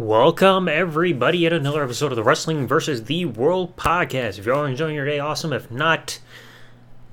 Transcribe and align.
Welcome, 0.00 0.66
everybody, 0.66 1.44
at 1.44 1.52
another 1.52 1.84
episode 1.84 2.10
of 2.10 2.16
the 2.16 2.24
Wrestling 2.24 2.66
versus 2.66 3.04
the 3.04 3.26
World 3.26 3.76
podcast. 3.76 4.38
If 4.38 4.46
you're 4.46 4.66
enjoying 4.66 4.94
your 4.94 5.04
day, 5.04 5.18
awesome. 5.18 5.52
If 5.52 5.70
not, 5.70 6.20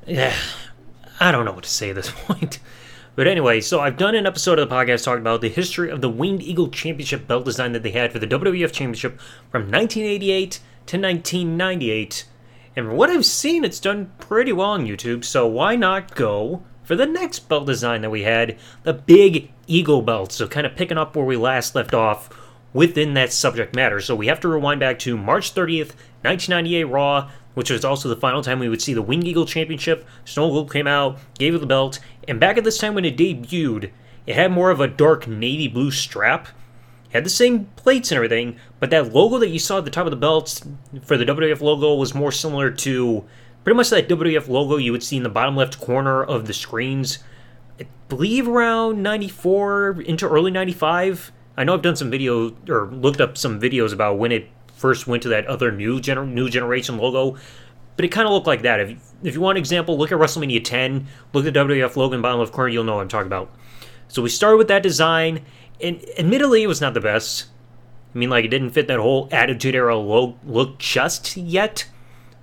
yeah, 0.05 0.33
I 1.19 1.33
don't 1.33 1.43
know 1.43 1.51
what 1.51 1.65
to 1.65 1.69
say 1.69 1.89
at 1.89 1.97
this 1.97 2.09
point. 2.15 2.59
But 3.17 3.27
anyway, 3.27 3.59
so 3.59 3.81
I've 3.81 3.97
done 3.97 4.15
an 4.15 4.25
episode 4.25 4.57
of 4.57 4.69
the 4.69 4.73
podcast 4.73 5.03
talking 5.03 5.19
about 5.19 5.41
the 5.41 5.49
history 5.49 5.91
of 5.91 5.99
the 5.99 6.09
Winged 6.09 6.41
Eagle 6.41 6.69
Championship 6.69 7.27
belt 7.27 7.43
design 7.43 7.73
that 7.73 7.83
they 7.83 7.91
had 7.91 8.13
for 8.13 8.19
the 8.19 8.25
WWF 8.25 8.71
Championship 8.71 9.19
from 9.51 9.63
1988 9.63 10.51
to 10.51 10.97
1998. 10.97 12.25
And 12.77 12.85
from 12.85 12.95
what 12.95 13.09
I've 13.09 13.25
seen, 13.25 13.65
it's 13.65 13.81
done 13.81 14.13
pretty 14.17 14.53
well 14.53 14.69
on 14.69 14.87
YouTube, 14.87 15.25
so 15.25 15.45
why 15.45 15.75
not 15.75 16.15
go 16.15 16.63
for 16.83 16.95
the 16.95 17.05
next 17.05 17.49
belt 17.49 17.65
design 17.65 17.99
that 18.03 18.11
we 18.11 18.23
had, 18.23 18.57
the 18.83 18.93
Big 18.93 19.51
Eagle 19.67 20.03
belt. 20.03 20.31
So 20.31 20.47
kind 20.47 20.65
of 20.65 20.77
picking 20.77 20.97
up 20.97 21.17
where 21.17 21.25
we 21.25 21.35
last 21.35 21.75
left 21.75 21.93
off 21.93 22.29
within 22.77 23.15
that 23.15 23.33
subject 23.33 23.75
matter. 23.75 23.99
So 23.99 24.15
we 24.15 24.27
have 24.27 24.39
to 24.41 24.47
rewind 24.47 24.79
back 24.79 24.99
to 24.99 25.17
March 25.17 25.55
30th, 25.55 25.95
1998 26.21 26.83
Raw, 26.83 27.31
which 27.55 27.71
was 27.71 27.83
also 27.83 28.07
the 28.07 28.15
final 28.15 28.43
time 28.43 28.59
we 28.59 28.69
would 28.69 28.83
see 28.83 28.93
the 28.93 29.01
Winged 29.01 29.25
Eagle 29.25 29.47
Championship. 29.47 30.05
Stone 30.25 30.51
Cold 30.51 30.71
came 30.71 30.85
out, 30.85 31.17
gave 31.39 31.55
it 31.55 31.57
the 31.57 31.65
belt, 31.65 31.99
and 32.27 32.39
back 32.39 32.55
at 32.55 32.63
this 32.63 32.77
time 32.77 32.93
when 32.93 33.03
it 33.03 33.17
debuted, 33.17 33.89
it 34.27 34.35
had 34.35 34.51
more 34.51 34.69
of 34.69 34.79
a 34.79 34.87
dark 34.87 35.27
navy 35.27 35.67
blue 35.67 35.89
strap. 35.89 36.49
It 37.05 37.13
had 37.13 37.25
the 37.25 37.31
same 37.31 37.65
plates 37.77 38.11
and 38.11 38.17
everything, 38.17 38.57
but 38.79 38.91
that 38.91 39.11
logo 39.11 39.39
that 39.39 39.49
you 39.49 39.57
saw 39.57 39.79
at 39.79 39.85
the 39.85 39.89
top 39.89 40.05
of 40.05 40.11
the 40.11 40.15
belt 40.15 40.61
for 41.01 41.17
the 41.17 41.25
WWF 41.25 41.61
logo 41.61 41.95
was 41.95 42.13
more 42.13 42.31
similar 42.31 42.69
to 42.69 43.25
pretty 43.63 43.75
much 43.75 43.89
that 43.89 44.07
WWF 44.07 44.47
logo 44.47 44.77
you 44.77 44.91
would 44.91 45.03
see 45.03 45.17
in 45.17 45.23
the 45.23 45.29
bottom 45.29 45.55
left 45.55 45.81
corner 45.81 46.23
of 46.23 46.45
the 46.45 46.53
screens. 46.53 47.17
I 47.79 47.87
believe 48.07 48.47
around 48.47 49.01
94 49.01 50.03
into 50.03 50.29
early 50.29 50.51
95 50.51 51.31
I 51.57 51.63
know 51.63 51.73
I've 51.73 51.81
done 51.81 51.95
some 51.95 52.11
video 52.11 52.55
or 52.69 52.87
looked 52.91 53.19
up 53.19 53.35
some 53.35 53.59
videos 53.59 53.91
about 53.91 54.19
when 54.19 54.31
it 54.31 54.47
first 54.75 55.07
went 55.07 55.23
to 55.23 55.29
that 55.29 55.47
other 55.47 55.71
new 55.71 55.99
gener- 55.99 56.31
new 56.31 56.49
generation 56.49 56.97
logo, 56.97 57.37
but 57.95 58.05
it 58.05 58.09
kind 58.09 58.27
of 58.27 58.33
looked 58.33 58.45
like 58.45 58.61
that. 58.61 58.79
If 58.79 58.91
you, 58.91 58.97
if 59.23 59.33
you 59.33 59.41
want 59.41 59.57
an 59.57 59.61
example, 59.61 59.97
look 59.97 60.11
at 60.11 60.19
WrestleMania 60.19 60.63
10, 60.63 61.07
look 61.33 61.47
at 61.47 61.53
the 61.53 61.59
WWF 61.59 61.95
Logan 61.95 62.21
bottom 62.21 62.39
left 62.39 62.53
corner, 62.53 62.69
you'll 62.69 62.83
know 62.83 62.95
what 62.95 63.01
I'm 63.01 63.07
talking 63.07 63.25
about. 63.25 63.51
So 64.07 64.21
we 64.21 64.29
started 64.29 64.57
with 64.57 64.67
that 64.67 64.83
design, 64.83 65.43
and 65.81 65.99
admittedly, 66.17 66.61
it 66.61 66.67
was 66.67 66.79
not 66.79 66.93
the 66.93 67.01
best. 67.01 67.47
I 68.13 68.17
mean, 68.19 68.29
like 68.29 68.45
it 68.45 68.49
didn't 68.49 68.69
fit 68.69 68.87
that 68.87 68.99
whole 68.99 69.27
Attitude 69.31 69.73
Era 69.73 69.97
lo- 69.97 70.37
look 70.45 70.77
just 70.77 71.35
yet, 71.35 71.87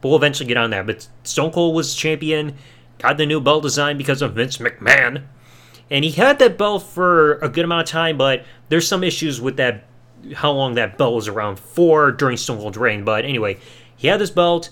but 0.01 0.09
we'll 0.09 0.19
eventually 0.19 0.49
get 0.49 0.57
on 0.57 0.71
that. 0.71 0.87
But 0.87 1.09
Stone 1.23 1.53
Cold 1.53 1.77
was 1.77 1.95
champion, 1.95 2.57
got 2.99 3.17
the 3.17 3.27
new 3.27 3.41
belt 3.41 3.63
design 3.63 3.97
because 3.97 4.23
of 4.23 4.35
Vince 4.35 4.59
McMahon 4.59 5.25
and 5.91 6.05
he 6.05 6.11
had 6.13 6.39
that 6.39 6.59
belt 6.59 6.83
for 6.83 7.35
a 7.35 7.49
good 7.49 7.65
amount 7.65 7.89
of 7.89 7.93
time, 7.93 8.17
but 8.17 8.45
there's 8.69 8.89
some 8.89 9.05
issues 9.05 9.41
with 9.41 9.57
that 9.57 9.85
how 10.35 10.51
long 10.53 10.75
that 10.75 10.97
belt 10.97 11.15
was 11.15 11.29
around 11.29 11.59
for 11.59 12.11
during 12.11 12.37
Stone 12.37 12.59
Cold's 12.59 12.79
reign. 12.79 13.05
But 13.05 13.25
anyway, 13.25 13.59
he 13.97 14.09
had 14.09 14.21
this 14.21 14.31
belt, 14.31 14.71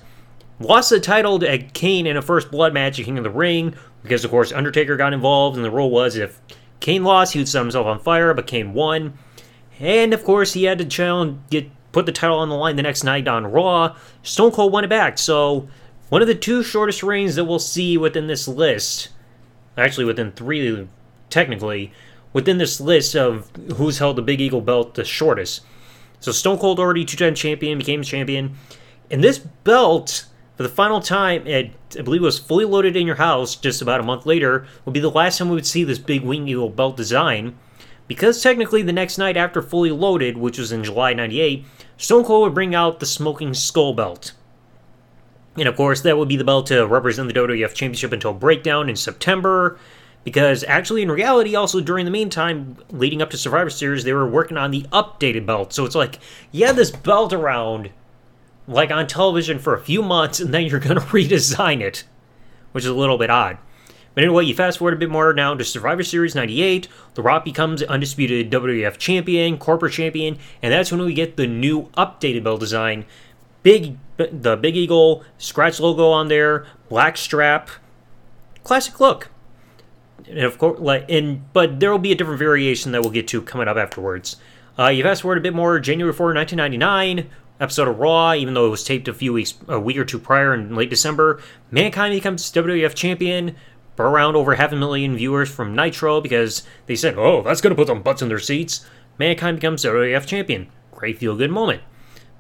lost 0.61 0.91
the 0.91 1.01
title 1.01 1.39
to 1.41 1.59
Kane 1.59 2.07
in 2.07 2.17
a 2.17 2.23
first 2.23 2.51
blood 2.51 2.73
match 2.73 2.99
at 2.99 3.05
King 3.05 3.19
of 3.19 3.25
the 3.25 3.31
Ring, 3.31 3.75
because 4.03 4.25
of 4.25 4.31
course 4.31 4.53
Undertaker 4.53 4.97
got 4.97 5.13
involved, 5.13 5.57
and 5.57 5.65
the 5.65 5.71
rule 5.71 5.91
was 5.91 6.17
if 6.17 6.41
Kane 6.81 7.05
lost, 7.05 7.35
he 7.35 7.39
would 7.39 7.49
set 7.49 7.61
himself 7.61 7.87
on 7.87 8.01
fire, 8.01 8.35
but 8.35 8.47
Kane 8.47 8.73
won. 8.73 9.19
And 9.79 10.15
of 10.15 10.25
course, 10.25 10.55
he 10.55 10.65
had 10.65 10.79
to 10.79 10.85
challenge, 10.85 11.39
get 11.51 11.71
put 11.93 12.07
the 12.07 12.13
title 12.13 12.39
on 12.39 12.49
the 12.49 12.55
line 12.55 12.77
the 12.77 12.83
next 12.83 13.05
night 13.05 13.29
on 13.29 13.47
Raw. 13.47 13.97
Stone 14.23 14.53
Cold 14.53 14.73
won 14.73 14.85
it 14.85 14.89
back. 14.89 15.19
So 15.19 15.69
one 16.09 16.23
of 16.23 16.29
the 16.29 16.35
two 16.35 16.63
shortest 16.63 17.03
reigns 17.03 17.37
that 17.37 17.45
we'll 17.45 17.59
see 17.59 17.97
within 17.99 18.27
this 18.27 18.49
list, 18.49 19.11
actually 19.77 20.07
within 20.07 20.33
three 20.33 20.89
technically, 21.33 21.93
within 22.33 22.59
this 22.59 22.81
list 22.81 23.17
of 23.17 23.51
who's 23.77 23.99
held 23.99 24.17
the 24.17 24.23
Big 24.23 24.41
Eagle 24.41 24.61
belt 24.61 24.95
the 24.95 25.05
shortest. 25.05 25.63
So 26.21 26.31
Stone 26.31 26.59
Cold 26.59 26.79
already 26.79 27.05
two-time 27.05 27.35
champion, 27.35 27.79
became 27.79 28.03
champion. 28.03 28.57
And 29.11 29.25
this 29.25 29.39
belt, 29.39 30.27
for 30.57 30.63
the 30.63 30.69
final 30.69 31.01
time, 31.01 31.47
it, 31.47 31.73
I 31.99 32.03
believe 32.03 32.23
it 32.23 32.25
was 32.25 32.39
fully 32.39 32.65
loaded 32.65 32.97
in 32.97 33.07
your 33.07 33.17
house 33.17 33.57
just 33.57 33.83
about 33.83 34.01
a 34.01 34.05
month 34.05 34.25
later, 34.25 34.67
will 34.85 34.93
be 34.93 35.01
the 35.01 35.11
last 35.11 35.39
time 35.39 35.49
we 35.49 35.57
would 35.57 35.67
see 35.67 35.83
this 35.83 35.99
big 35.99 36.23
Wing 36.23 36.47
Eagle 36.47 36.71
belt 36.71 36.97
design. 36.97 37.59
Because 38.07 38.43
technically 38.43 38.83
the 38.83 38.93
next 38.93 39.19
night 39.19 39.37
after 39.37 39.63
fully 39.63 39.91
loaded, 39.91 40.37
which 40.37 40.59
was 40.59 40.71
in 40.71 40.85
July 40.85 41.15
98, 41.15 41.65
Stone 41.97 42.25
Cold 42.25 42.43
would 42.43 42.55
bring 42.55 42.75
out 42.75 43.01
the 43.01 43.07
Smoking 43.07 43.55
Skull 43.55 43.95
belt. 43.95 44.33
And 45.57 45.69
of 45.69 45.77
course, 45.77 46.01
that 46.03 46.17
would 46.17 46.29
be 46.29 46.37
the 46.37 46.45
belt 46.45 46.67
to 46.69 46.87
represent 46.87 47.29
the 47.29 47.35
WWF 47.35 47.75
Championship 47.75 48.13
until 48.13 48.33
Breakdown 48.33 48.89
in 48.89 48.97
September. 48.97 49.79
Because 50.25 50.65
actually, 50.65 51.03
in 51.03 51.11
reality, 51.11 51.57
also 51.57 51.81
during 51.81 52.05
the 52.05 52.11
meantime, 52.11 52.77
leading 52.91 53.21
up 53.21 53.31
to 53.31 53.37
Survivor 53.37 53.71
Series, 53.71 54.05
they 54.05 54.13
were 54.13 54.29
working 54.29 54.57
on 54.57 54.71
the 54.71 54.83
updated 54.93 55.47
belt. 55.47 55.73
So 55.73 55.85
it's 55.85 55.97
like, 55.97 56.21
yeah, 56.53 56.73
this 56.73 56.93
belt 56.93 57.33
around, 57.33 57.91
like 58.69 58.93
on 58.93 59.07
television 59.09 59.59
for 59.59 59.75
a 59.75 59.81
few 59.81 60.01
months, 60.01 60.39
and 60.39 60.55
then 60.55 60.65
you're 60.65 60.79
going 60.79 60.95
to 61.01 61.07
redesign 61.07 61.81
it, 61.81 62.05
which 62.71 62.85
is 62.85 62.91
a 62.91 62.95
little 62.95 63.19
bit 63.19 63.31
odd. 63.31 63.59
But 64.15 64.25
anyway, 64.25 64.45
you 64.45 64.55
fast 64.55 64.79
forward 64.79 64.95
a 64.95 64.99
bit 64.99 65.11
more 65.11 65.33
now 65.33 65.55
to 65.55 65.65
Survivor 65.65 66.03
Series 66.03 66.35
98. 66.35 66.87
The 67.15 67.23
Rock 67.23 67.45
becomes 67.45 67.83
undisputed 67.83 68.51
WWF 68.51 68.99
champion, 68.99 69.57
corporate 69.59 69.95
champion, 69.95 70.39
and 70.63 70.73
that's 70.73 70.93
when 70.93 71.01
we 71.01 71.15
get 71.15 71.37
the 71.37 71.47
new 71.47 71.85
updated 71.97 72.45
belt 72.45 72.61
design. 72.61 73.07
Big, 73.63 73.97
the 74.19 74.57
Big 74.57 74.77
Eagle 74.77 75.25
scratch 75.39 75.81
logo 75.81 76.11
on 76.11 76.29
there, 76.29 76.67
black 76.89 77.17
strap, 77.17 77.71
classic 78.63 79.01
look 79.01 79.31
and 80.29 80.41
of 80.41 80.59
course, 80.59 80.81
like, 80.81 81.11
and 81.11 81.53
but 81.53 81.81
there 81.81 81.91
will 81.91 81.99
be 81.99 82.13
a 82.13 82.15
different 82.15 82.39
variation 82.39 82.93
that 82.93 83.03
we'll 83.03 83.11
get 83.11 83.29
to 83.29 83.43
coming 83.43 83.69
up 83.69 83.77
afterwards. 83.77 84.37
Uh, 84.79 84.89
you 84.89 85.03
fast 85.03 85.23
forward 85.23 85.39
a 85.39 85.43
bit 85.43 85.55
more, 85.55 85.79
January 85.79 86.13
4, 86.13 86.35
1999, 86.35 87.31
episode 87.61 87.89
of 87.89 87.99
Raw, 87.99 88.33
even 88.33 88.55
though 88.55 88.67
it 88.67 88.71
was 88.71 88.85
taped 88.85 89.07
a 89.07 89.13
few 89.13 89.33
weeks, 89.33 89.55
a 89.69 89.79
week 89.79 89.99
or 89.99 90.05
two 90.05 90.19
prior 90.19 90.55
in 90.55 90.75
late 90.75 90.89
December. 90.89 91.43
Mankind 91.71 92.15
becomes 92.15 92.51
WWF 92.51 92.95
champion, 92.95 93.55
around 93.99 94.37
over 94.37 94.55
half 94.55 94.73
a 94.73 94.77
million 94.77 95.17
viewers 95.17 95.51
from 95.51 95.75
Nitro 95.75 96.21
because 96.21 96.63
they 96.87 96.97
said, 96.97 97.17
oh, 97.19 97.43
that's 97.43 97.61
going 97.61 97.71
to 97.71 97.77
put 97.77 97.89
some 97.89 98.03
butts 98.03 98.23
in 98.23 98.29
their 98.29 98.39
seats. 98.39 98.87
Mankind 99.19 99.59
becomes 99.59 99.85
WWF 99.85 100.27
champion. 100.27 100.69
Great 100.91 101.19
feel 101.19 101.37
good 101.37 101.51
moment. 101.51 101.83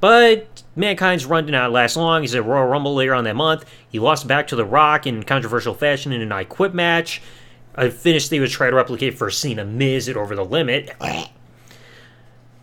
But 0.00 0.64
Mankind's 0.74 1.26
run 1.26 1.46
did 1.46 1.52
not 1.52 1.70
last 1.70 1.96
long. 1.96 2.22
He's 2.22 2.34
at 2.34 2.44
Royal 2.44 2.66
Rumble 2.66 2.94
later 2.94 3.14
on 3.14 3.24
that 3.24 3.36
month. 3.36 3.64
He 3.88 4.00
lost 4.00 4.26
back 4.26 4.48
to 4.48 4.56
The 4.56 4.64
Rock 4.64 5.06
in 5.06 5.22
controversial 5.22 5.74
fashion 5.74 6.12
in 6.12 6.20
an 6.20 6.32
I 6.32 6.42
Quit 6.44 6.74
match. 6.74 7.22
A 7.74 7.90
finish 7.90 8.28
they 8.28 8.40
would 8.40 8.50
try 8.50 8.68
to 8.68 8.76
replicate 8.76 9.16
for 9.16 9.30
Cena 9.30 9.64
Miz 9.64 10.08
at 10.08 10.16
Over 10.16 10.34
the 10.34 10.44
Limit. 10.44 10.90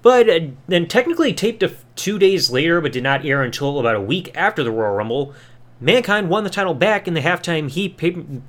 But 0.02 0.30
uh, 0.30 0.40
then 0.68 0.88
technically 0.88 1.34
taped 1.34 1.64
two 1.96 2.20
days 2.20 2.50
later, 2.50 2.80
but 2.80 2.92
did 2.92 3.04
not 3.04 3.26
air 3.26 3.42
until 3.42 3.80
about 3.80 3.96
a 3.96 4.02
week 4.02 4.32
after 4.36 4.64
the 4.64 4.72
Royal 4.72 4.96
Rumble. 4.96 5.34
Mankind 5.82 6.30
won 6.30 6.44
the 6.44 6.50
title 6.50 6.74
back 6.74 7.08
in 7.08 7.14
the 7.14 7.22
halftime 7.22 7.70
heat 7.70 8.00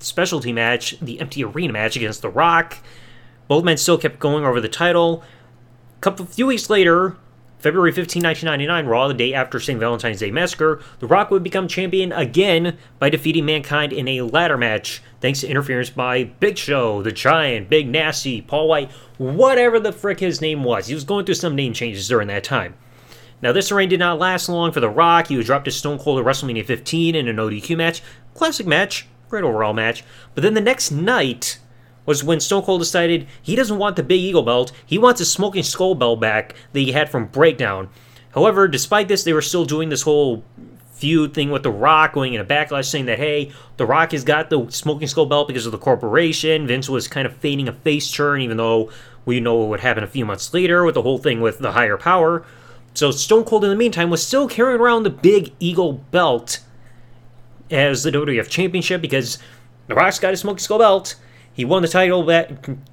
specialty 0.01 0.53
match, 0.53 0.99
the 1.01 1.21
empty 1.21 1.45
arena 1.45 1.73
match 1.73 1.97
against 1.97 2.23
The 2.23 2.29
Rock. 2.29 2.79
Both 3.49 3.65
men 3.65 3.77
still 3.77 3.99
kept 3.99 4.19
going 4.19 4.45
over 4.45 4.61
the 4.61 4.69
title. 4.69 5.23
A 5.97 6.01
couple 6.01 6.27
few 6.27 6.47
weeks 6.47 6.71
later, 6.71 7.17
February 7.61 7.93
15, 7.93 8.23
1999, 8.23 8.87
Raw, 8.87 9.07
the 9.07 9.15
day 9.15 9.35
after 9.35 9.61
St. 9.61 9.79
Valentine's 9.79 10.21
Day 10.21 10.31
Massacre, 10.31 10.81
The 10.99 11.07
Rock 11.07 11.31
would 11.31 11.43
become 11.43 11.69
champion 11.69 12.11
again 12.11 12.79
by 12.99 13.11
defeating 13.11 13.45
Mankind 13.45 13.93
in 13.93 14.09
a 14.09 14.23
ladder 14.23 14.57
match, 14.57 15.03
thanks 15.21 15.41
to 15.41 15.47
interference 15.47 15.91
by 15.91 16.25
Big 16.25 16.57
Show, 16.57 17.03
The 17.03 17.13
Giant, 17.13 17.69
Big 17.69 17.87
Nasty, 17.87 18.41
Paul 18.41 18.67
White, 18.67 18.91
whatever 19.19 19.79
the 19.79 19.93
frick 19.93 20.21
his 20.21 20.41
name 20.41 20.65
was. 20.65 20.87
He 20.87 20.95
was 20.95 21.05
going 21.05 21.27
through 21.27 21.35
some 21.35 21.55
name 21.55 21.75
changes 21.75 22.09
during 22.09 22.29
that 22.29 22.45
time. 22.45 22.75
Now, 23.43 23.53
this 23.53 23.71
reign 23.71 23.91
did 23.91 24.01
not 24.01 24.19
last 24.19 24.49
long 24.49 24.73
for 24.73 24.81
The 24.81 24.89
Rock. 24.89 25.27
He 25.27 25.37
was 25.37 25.47
dropped 25.47 25.67
to 25.67 25.71
Stone 25.71 25.99
Cold 25.99 26.19
at 26.19 26.25
WrestleMania 26.25 26.65
15 26.65 27.15
in 27.15 27.29
an 27.29 27.37
no 27.37 27.49
DQ 27.49 27.77
match. 27.77 28.03
Classic 28.35 28.67
match, 28.67 29.07
great 29.29 29.45
overall 29.45 29.75
match. 29.75 30.03
But 30.35 30.43
then 30.43 30.55
the 30.55 30.61
next 30.63 30.91
night, 30.91 31.59
was 32.11 32.25
when 32.25 32.41
Stone 32.41 32.65
Cold 32.65 32.81
decided 32.81 33.29
he 33.41 33.55
doesn't 33.55 33.79
want 33.79 33.95
the 33.95 34.03
Big 34.03 34.21
Eagle 34.21 34.43
belt, 34.43 34.73
he 34.85 34.99
wants 34.99 35.21
a 35.21 35.25
Smoking 35.25 35.63
Skull 35.63 35.95
belt 35.95 36.19
back 36.19 36.57
that 36.73 36.81
he 36.81 36.91
had 36.91 37.09
from 37.09 37.27
Breakdown. 37.27 37.89
However, 38.35 38.67
despite 38.67 39.07
this, 39.07 39.23
they 39.23 39.33
were 39.33 39.41
still 39.41 39.65
doing 39.65 39.91
this 39.91 40.03
whole 40.03 40.43
feud 40.91 41.35
thing 41.35 41.53
with 41.53 41.63
The 41.63 41.71
Rock, 41.71 42.13
going 42.13 42.35
in 42.35 42.41
a 42.41 42.45
backlash 42.45 42.87
saying 42.87 43.07
that, 43.07 43.21
hey, 43.21 43.53
The 43.77 43.87
Rock 43.87 44.11
has 44.11 44.25
got 44.25 44.51
the 44.51 44.69
Smoking 44.71 45.07
Skull 45.07 45.27
belt 45.27 45.47
because 45.47 45.67
of 45.67 45.71
the 45.71 45.79
corporation. 45.79 46.67
Vince 46.67 46.89
was 46.89 47.07
kind 47.07 47.29
of 47.29 47.37
feigning 47.37 47.69
a 47.69 47.73
face 47.73 48.11
turn, 48.11 48.41
even 48.41 48.57
though 48.57 48.91
we 49.25 49.39
know 49.39 49.55
what 49.55 49.69
would 49.69 49.79
happen 49.79 50.03
a 50.03 50.09
few 50.09 50.25
months 50.25 50.53
later 50.53 50.85
with 50.85 50.97
the 50.97 51.03
whole 51.03 51.19
thing 51.19 51.41
with 51.41 51.61
the 51.61 51.71
higher 51.71 51.97
power. 51.97 52.45
So 52.93 53.13
Stone 53.13 53.45
Cold, 53.45 53.63
in 53.63 53.71
the 53.71 53.77
meantime, 53.77 54.11
was 54.11 54.27
still 54.27 54.49
carrying 54.49 54.81
around 54.81 55.05
the 55.05 55.11
Big 55.11 55.53
Eagle 55.61 55.93
belt 55.93 56.59
as 57.71 58.03
the 58.03 58.11
WWF 58.11 58.49
Championship 58.49 59.01
because 59.01 59.39
The 59.87 59.95
Rock's 59.95 60.19
got 60.19 60.35
a 60.35 60.37
Smoking 60.37 60.59
Skull 60.59 60.81
belt 60.81 61.15
he 61.61 61.67
won 61.67 61.83
the 61.83 61.89
title, 61.89 62.25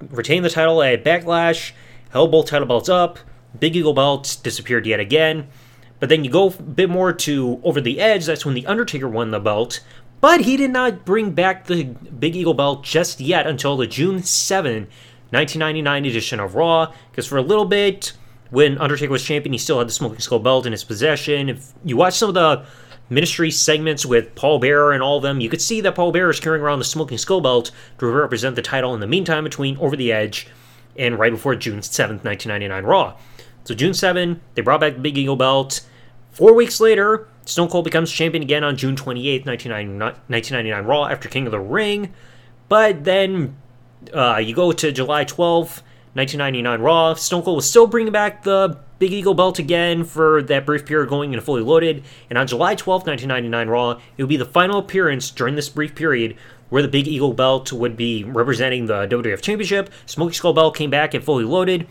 retained 0.09 0.43
the 0.43 0.49
title 0.49 0.83
at 0.83 1.01
Backlash, 1.01 1.71
held 2.09 2.31
both 2.31 2.47
title 2.47 2.67
belts 2.67 2.89
up. 2.89 3.17
Big 3.57 3.77
Eagle 3.77 3.93
belt 3.93 4.39
disappeared 4.43 4.85
yet 4.85 4.99
again. 4.99 5.47
But 6.01 6.09
then 6.09 6.25
you 6.25 6.29
go 6.29 6.47
a 6.47 6.61
bit 6.61 6.89
more 6.89 7.13
to 7.13 7.61
Over 7.63 7.79
the 7.79 8.01
Edge, 8.01 8.25
that's 8.25 8.45
when 8.45 8.55
The 8.55 8.67
Undertaker 8.67 9.07
won 9.07 9.31
the 9.31 9.39
belt. 9.39 9.79
But 10.19 10.41
he 10.41 10.57
did 10.57 10.71
not 10.71 11.05
bring 11.05 11.31
back 11.31 11.67
the 11.67 11.85
Big 11.85 12.35
Eagle 12.35 12.53
belt 12.53 12.83
just 12.83 13.21
yet 13.21 13.47
until 13.47 13.77
the 13.77 13.87
June 13.87 14.21
7, 14.21 14.73
1999 15.29 16.05
edition 16.05 16.41
of 16.41 16.55
Raw, 16.55 16.91
because 17.09 17.25
for 17.25 17.37
a 17.37 17.41
little 17.41 17.63
bit, 17.63 18.11
when 18.49 18.77
Undertaker 18.79 19.13
was 19.13 19.23
champion, 19.23 19.53
he 19.53 19.59
still 19.59 19.77
had 19.79 19.87
the 19.87 19.93
Smoking 19.93 20.19
Skull 20.19 20.39
belt 20.39 20.65
in 20.65 20.73
his 20.73 20.83
possession. 20.83 21.47
If 21.47 21.71
you 21.85 21.95
watch 21.95 22.15
some 22.15 22.27
of 22.27 22.35
the 22.35 22.65
ministry 23.09 23.51
segments 23.51 24.06
with 24.06 24.36
Paul 24.36 24.59
Bearer 24.59 24.94
and 24.94 25.01
all 25.01 25.18
of 25.18 25.24
them, 25.24 25.39
you 25.39 25.50
could 25.50 25.62
see 25.62 25.81
that 25.81 25.95
Paul 25.95 26.12
Bearer 26.12 26.30
is 26.30 26.39
carrying 26.39 26.63
around 26.63 26.80
the 26.80 26.86
Smoking 26.86 27.18
Skull 27.18 27.42
belt 27.42 27.71
to 28.00 28.06
represent 28.07 28.56
the 28.56 28.62
title 28.62 28.94
in 28.94 29.00
the 29.00 29.07
meantime 29.07 29.44
between 29.44 29.77
Over 29.77 29.95
the 29.95 30.12
Edge 30.12 30.48
and 30.98 31.18
right 31.19 31.31
before 31.31 31.56
June 31.56 31.80
7th, 31.80 32.24
1999 32.24 32.83
Raw. 32.83 33.18
So 33.63 33.75
June 33.75 33.94
7, 33.94 34.42
they 34.56 34.62
brought 34.62 34.80
back 34.80 34.95
the 34.95 35.00
Big 35.00 35.18
Eagle 35.18 35.36
belt. 35.36 35.86
Four 36.31 36.54
weeks 36.54 36.80
later, 36.80 37.27
Stone 37.45 37.69
Cold 37.69 37.86
becomes 37.86 38.12
champion 38.12 38.44
again 38.44 38.63
on 38.63 38.77
June 38.77 38.95
28th, 38.95 39.45
1999 39.45 40.86
Raw 40.86 41.06
after 41.06 41.30
King 41.30 41.45
of 41.45 41.51
the 41.51 41.59
Ring. 41.59 42.13
But 42.69 43.04
then 43.04 43.56
uh, 44.13 44.38
you 44.38 44.54
go 44.54 44.71
to 44.71 44.92
July 44.92 45.25
12th, 45.25 45.81
1999 46.13 46.81
Raw. 46.81 47.13
Stone 47.13 47.44
Cold 47.44 47.57
was 47.57 47.69
still 47.69 47.88
bringing 47.88 48.12
back 48.12 48.44
the 48.44 48.80
Big 49.00 49.13
Eagle 49.13 49.36
belt 49.36 49.59
again 49.59 50.04
for 50.04 50.42
that 50.44 50.65
brief 50.65 50.86
period 50.86 51.09
going 51.09 51.33
into 51.33 51.44
fully 51.44 51.62
loaded. 51.62 52.04
And 52.30 52.38
on 52.39 52.48
July 52.48 52.75
12th, 52.75 53.06
1999 53.06 53.68
Raw, 53.69 54.00
it 54.18 54.24
would 54.24 54.30
be 54.30 54.38
the 54.38 54.45
final 54.45 54.80
appearance 54.80 55.30
during 55.30 55.56
this 55.56 55.69
brief 55.69 55.94
period 55.94 56.36
where 56.69 56.81
the 56.81 56.88
Big 56.88 57.07
Eagle 57.07 57.33
belt 57.33 57.71
would 57.71 57.95
be 57.95 58.24
representing 58.24 58.88
the 58.88 59.07
WWF 59.07 59.42
Championship. 59.42 59.89
Smoky 60.06 60.33
Skull 60.33 60.54
belt 60.54 60.75
came 60.75 60.89
back 60.89 61.13
and 61.13 61.24
fully 61.24 61.44
loaded. 61.44 61.88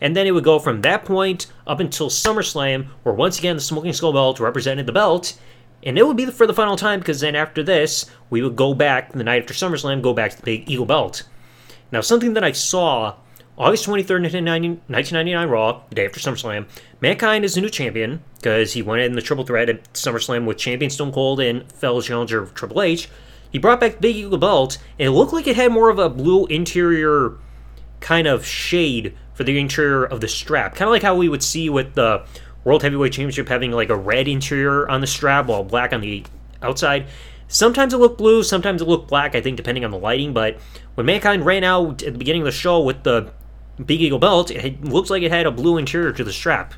And 0.00 0.16
then 0.16 0.26
it 0.26 0.32
would 0.32 0.44
go 0.44 0.58
from 0.58 0.82
that 0.82 1.04
point 1.04 1.46
up 1.66 1.80
until 1.80 2.08
SummerSlam, 2.08 2.86
where 3.02 3.14
once 3.14 3.38
again 3.38 3.56
the 3.56 3.62
Smoking 3.62 3.92
Skull 3.92 4.12
belt 4.12 4.40
represented 4.40 4.86
the 4.86 4.92
belt. 4.92 5.38
And 5.82 5.98
it 5.98 6.06
would 6.06 6.16
be 6.16 6.26
for 6.26 6.46
the 6.46 6.54
final 6.54 6.76
time 6.76 6.98
because 6.98 7.20
then 7.20 7.36
after 7.36 7.62
this, 7.62 8.06
we 8.30 8.42
would 8.42 8.56
go 8.56 8.74
back, 8.74 9.12
the 9.12 9.24
night 9.24 9.42
after 9.42 9.54
SummerSlam, 9.54 10.02
go 10.02 10.12
back 10.12 10.32
to 10.32 10.36
the 10.36 10.42
Big 10.42 10.70
Eagle 10.70 10.86
belt. 10.86 11.22
Now, 11.90 12.00
something 12.00 12.34
that 12.34 12.44
I 12.44 12.52
saw 12.52 13.14
August 13.58 13.86
23rd, 13.86 14.22
1999 14.22 15.48
Raw, 15.48 15.82
the 15.88 15.94
day 15.96 16.06
after 16.06 16.20
SummerSlam, 16.20 16.68
Mankind 17.00 17.44
is 17.44 17.54
the 17.54 17.60
new 17.60 17.68
champion 17.68 18.22
because 18.36 18.74
he 18.74 18.82
went 18.82 19.02
in 19.02 19.14
the 19.14 19.20
triple 19.20 19.44
threat 19.44 19.68
at 19.68 19.92
SummerSlam 19.94 20.46
with 20.46 20.58
champion 20.58 20.90
Stone 20.90 21.10
Cold 21.10 21.40
and 21.40 21.70
fellow 21.72 22.00
challenger 22.00 22.46
Triple 22.46 22.82
H. 22.82 23.08
He 23.50 23.58
brought 23.58 23.80
back 23.80 23.94
the 23.94 24.00
Big 24.00 24.14
Eagle 24.14 24.38
belt, 24.38 24.78
and 24.96 25.08
it 25.08 25.10
looked 25.10 25.32
like 25.32 25.48
it 25.48 25.56
had 25.56 25.72
more 25.72 25.90
of 25.90 25.98
a 25.98 26.08
blue 26.08 26.46
interior 26.46 27.32
kind 27.98 28.28
of 28.28 28.46
shade 28.46 29.16
for 29.34 29.42
the 29.42 29.58
interior 29.58 30.04
of 30.04 30.20
the 30.20 30.28
strap. 30.28 30.76
Kind 30.76 30.88
of 30.88 30.92
like 30.92 31.02
how 31.02 31.16
we 31.16 31.28
would 31.28 31.42
see 31.42 31.68
with 31.68 31.94
the 31.94 32.24
World 32.62 32.84
Heavyweight 32.84 33.14
Championship 33.14 33.48
having 33.48 33.72
like 33.72 33.88
a 33.88 33.96
red 33.96 34.28
interior 34.28 34.88
on 34.88 35.00
the 35.00 35.08
strap 35.08 35.46
while 35.46 35.64
black 35.64 35.92
on 35.92 36.00
the 36.00 36.24
outside. 36.62 37.08
Sometimes 37.48 37.92
it 37.92 37.96
looked 37.96 38.18
blue, 38.18 38.44
sometimes 38.44 38.82
it 38.82 38.86
looked 38.86 39.08
black, 39.08 39.34
I 39.34 39.40
think, 39.40 39.56
depending 39.56 39.84
on 39.84 39.90
the 39.90 39.98
lighting. 39.98 40.32
But 40.32 40.60
when 40.94 41.06
Mankind 41.06 41.44
ran 41.44 41.64
out 41.64 42.04
at 42.04 42.12
the 42.12 42.18
beginning 42.18 42.42
of 42.42 42.46
the 42.46 42.52
show 42.52 42.80
with 42.80 43.02
the 43.02 43.32
Big 43.84 44.00
Eagle 44.00 44.18
belt, 44.18 44.50
it 44.50 44.84
looks 44.84 45.10
like 45.10 45.22
it 45.22 45.30
had 45.30 45.46
a 45.46 45.50
blue 45.50 45.78
interior 45.78 46.12
to 46.12 46.24
the 46.24 46.32
strap. 46.32 46.74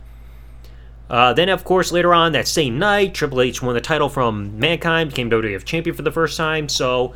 Uh, 1.08 1.32
then, 1.32 1.48
of 1.48 1.64
course, 1.64 1.90
later 1.90 2.14
on 2.14 2.32
that 2.32 2.46
same 2.46 2.78
night, 2.78 3.14
Triple 3.14 3.40
H 3.40 3.60
won 3.60 3.74
the 3.74 3.80
title 3.80 4.08
from 4.08 4.58
Mankind, 4.58 5.10
became 5.10 5.28
WWF 5.28 5.64
champion 5.64 5.96
for 5.96 6.02
the 6.02 6.12
first 6.12 6.36
time. 6.36 6.68
So 6.68 7.14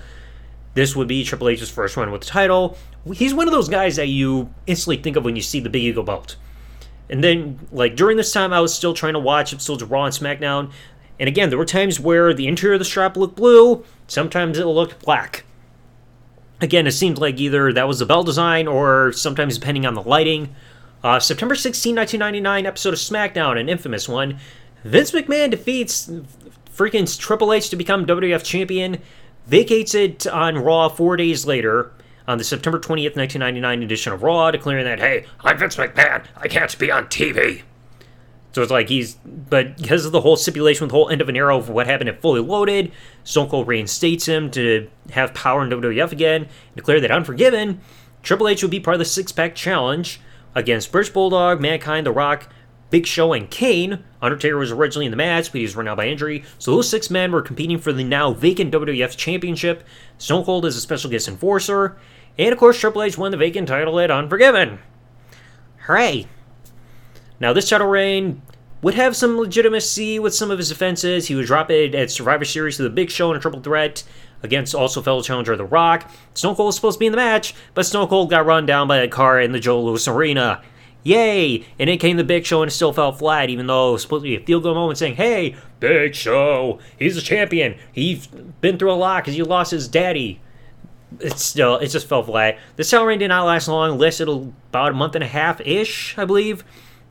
this 0.75 0.96
would 0.96 1.06
be 1.06 1.22
Triple 1.22 1.48
H's 1.48 1.70
first 1.70 1.96
run 1.96 2.10
with 2.10 2.22
the 2.22 2.26
title. 2.26 2.76
He's 3.12 3.32
one 3.32 3.46
of 3.46 3.52
those 3.52 3.69
guys 3.69 3.96
that 3.96 4.08
you 4.08 4.52
instantly 4.66 4.96
think 4.96 5.16
of 5.16 5.25
when 5.25 5.36
you 5.36 5.42
see 5.42 5.60
the 5.60 5.70
Big 5.70 5.84
Eagle 5.84 6.02
belt. 6.02 6.37
And 7.08 7.22
then, 7.22 7.60
like 7.70 7.94
during 7.94 8.16
this 8.16 8.32
time, 8.32 8.52
I 8.52 8.60
was 8.60 8.75
still 8.75 8.94
trying 8.94 9.12
to 9.12 9.20
watch 9.20 9.52
episodes 9.52 9.82
of 9.82 9.92
Raw 9.92 10.06
and 10.06 10.14
SmackDown. 10.14 10.72
And 11.20 11.28
again, 11.28 11.50
there 11.50 11.58
were 11.58 11.64
times 11.64 12.00
where 12.00 12.34
the 12.34 12.48
interior 12.48 12.75
of 12.75 12.80
the 12.80 12.84
strap 12.84 13.16
looked 13.16 13.37
blue, 13.37 13.84
sometimes 14.08 14.58
it 14.58 14.64
looked 14.64 15.00
black. 15.04 15.44
Again, 16.60 16.86
it 16.86 16.92
seemed 16.92 17.18
like 17.18 17.40
either 17.40 17.72
that 17.72 17.88
was 17.88 17.98
the 17.98 18.06
belt 18.06 18.26
design 18.26 18.68
or 18.68 19.12
sometimes 19.12 19.58
depending 19.58 19.86
on 19.86 19.94
the 19.94 20.02
lighting. 20.02 20.54
Uh, 21.02 21.20
September 21.20 21.54
16, 21.54 21.94
1999 21.94 22.66
episode 22.66 22.94
of 22.94 22.98
SmackDown, 22.98 23.60
an 23.60 23.68
infamous 23.68 24.08
one. 24.08 24.38
Vince 24.84 25.10
McMahon 25.10 25.50
defeats 25.50 26.10
freaking 26.74 27.18
Triple 27.18 27.52
H 27.52 27.70
to 27.70 27.76
become 27.76 28.06
WWF 28.06 28.44
champion, 28.44 28.98
vacates 29.46 29.94
it 29.94 30.26
on 30.26 30.56
Raw 30.56 30.88
four 30.88 31.16
days 31.16 31.46
later 31.46 31.92
on 32.26 32.38
the 32.38 32.44
September 32.44 32.78
20th, 32.78 33.16
1999 33.16 33.82
edition 33.82 34.12
of 34.12 34.22
Raw, 34.22 34.50
declaring 34.50 34.84
that, 34.84 34.98
hey, 34.98 35.26
I'm 35.40 35.58
Vince 35.58 35.76
McMahon, 35.76 36.24
I 36.36 36.48
can't 36.48 36.78
be 36.78 36.90
on 36.90 37.06
TV. 37.06 37.62
So 38.54 38.62
it's 38.62 38.70
like 38.70 38.88
he's, 38.88 39.14
but 39.14 39.76
because 39.76 40.06
of 40.06 40.12
the 40.12 40.20
whole 40.20 40.36
stipulation 40.36 40.84
with 40.84 40.90
the 40.90 40.96
whole 40.96 41.10
end 41.10 41.20
of 41.20 41.28
an 41.28 41.34
era 41.34 41.56
of 41.56 41.68
what 41.68 41.88
happened 41.88 42.08
at 42.08 42.20
Fully 42.20 42.40
Loaded, 42.40 42.92
Stone 43.24 43.48
Cold 43.48 43.66
reinstates 43.66 44.26
him 44.26 44.48
to 44.52 44.88
have 45.10 45.34
power 45.34 45.64
in 45.64 45.70
WWF 45.70 46.12
again, 46.12 46.48
declare 46.76 47.00
that 47.00 47.10
Unforgiven, 47.10 47.80
Triple 48.22 48.46
H 48.46 48.62
would 48.62 48.70
be 48.70 48.78
part 48.78 48.94
of 48.94 49.00
the 49.00 49.04
six 49.04 49.32
pack 49.32 49.56
challenge 49.56 50.20
against 50.54 50.92
British 50.92 51.12
Bulldog, 51.12 51.60
Mankind, 51.60 52.06
The 52.06 52.12
Rock, 52.12 52.48
Big 52.90 53.06
Show, 53.06 53.32
and 53.32 53.50
Kane. 53.50 54.04
Undertaker 54.22 54.56
was 54.56 54.70
originally 54.70 55.06
in 55.06 55.10
the 55.10 55.16
match, 55.16 55.50
but 55.50 55.58
he 55.58 55.62
was 55.62 55.74
run 55.74 55.88
out 55.88 55.96
by 55.96 56.06
injury. 56.06 56.44
So 56.60 56.70
those 56.70 56.88
six 56.88 57.10
men 57.10 57.32
were 57.32 57.42
competing 57.42 57.78
for 57.78 57.92
the 57.92 58.04
now 58.04 58.32
vacant 58.32 58.72
WWF 58.72 59.16
Championship. 59.16 59.82
Stone 60.16 60.44
Cold 60.44 60.64
is 60.64 60.76
a 60.76 60.80
special 60.80 61.10
guest 61.10 61.26
enforcer. 61.26 61.96
And 62.38 62.52
of 62.52 62.58
course, 62.58 62.78
Triple 62.78 63.02
H 63.02 63.18
won 63.18 63.32
the 63.32 63.36
vacant 63.36 63.66
title 63.66 63.98
at 63.98 64.12
Unforgiven. 64.12 64.78
Hooray! 65.86 66.28
Now, 67.40 67.52
this 67.52 67.69
title 67.69 67.88
reign 67.88 68.42
would 68.82 68.94
have 68.94 69.16
some 69.16 69.38
legitimacy 69.38 70.19
with 70.19 70.34
some 70.34 70.50
of 70.50 70.58
his 70.58 70.70
offenses. 70.70 71.28
He 71.28 71.34
would 71.34 71.46
drop 71.46 71.70
it 71.70 71.94
at 71.94 72.10
Survivor 72.10 72.44
Series 72.44 72.76
to 72.76 72.82
the 72.82 72.90
Big 72.90 73.10
Show 73.10 73.31
in 73.31 73.36
a 73.36 73.40
triple 73.40 73.60
threat 73.60 74.04
against 74.42 74.75
also 74.75 75.00
fellow 75.00 75.22
challenger 75.22 75.56
The 75.56 75.64
Rock. 75.64 76.10
Stone 76.34 76.56
Cold 76.56 76.66
was 76.66 76.76
supposed 76.76 76.96
to 76.96 77.00
be 77.00 77.06
in 77.06 77.12
the 77.12 77.16
match, 77.16 77.54
but 77.72 77.86
Stone 77.86 78.08
Cold 78.08 78.31
got 78.31 78.44
run 78.44 78.66
down 78.66 78.86
by 78.86 78.98
a 78.98 79.08
car 79.08 79.40
in 79.40 79.52
the 79.52 79.60
Joe 79.60 79.82
Louis 79.82 80.06
Arena. 80.06 80.62
Yay! 81.02 81.64
And 81.78 81.90
it 81.90 81.98
came 81.98 82.16
the 82.16 82.25
Big 82.25 82.44
Show 82.44 82.62
and 82.62 82.70
it 82.70 82.75
still 82.75 82.92
fell 82.92 83.12
flat, 83.12 83.50
even 83.50 83.66
though 83.66 83.90
it 83.90 83.92
was 83.92 84.02
supposed 84.02 84.25
to 84.25 84.28
be 84.28 84.37
a 84.37 84.44
field 84.44 84.62
goal 84.62 84.75
moment 84.75 84.98
saying, 84.98 85.16
Hey, 85.16 85.56
Big 85.80 86.14
Show, 86.14 86.78
he's 86.98 87.16
a 87.16 87.22
champion. 87.22 87.76
He's 87.92 88.26
been 88.26 88.78
through 88.78 88.92
a 88.92 88.94
lot 88.94 89.22
because 89.22 89.34
he 89.34 89.42
lost 89.42 89.70
his 89.70 89.88
daddy 89.88 90.40
still 91.37 91.76
it 91.76 91.88
just 91.88 92.08
fell 92.08 92.22
flat. 92.22 92.58
The 92.76 92.84
title 92.84 93.06
reign 93.06 93.19
did 93.19 93.28
not 93.28 93.44
last 93.44 93.69
long, 93.69 93.98
lasted 93.98 94.28
about 94.28 94.92
a 94.92 94.94
month 94.94 95.14
and 95.14 95.25
a 95.25 95.28
half 95.28 95.60
ish, 95.60 96.16
I 96.19 96.25
believe. 96.25 96.64